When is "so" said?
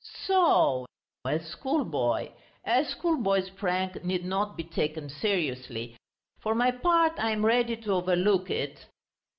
0.25-0.87